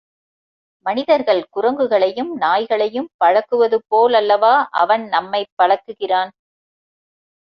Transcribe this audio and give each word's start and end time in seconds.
மனிதர்கள் 0.85 1.41
குரங்குகளையும், 1.55 2.31
நாய்களையும் 2.35 3.09
பழக்குவது 3.17 3.77
போல் 3.87 4.13
அல்லவா 4.13 4.53
அவன் 4.75 5.03
நம்மைப் 5.07 5.53
பழக்குகிறான்? 5.57 6.31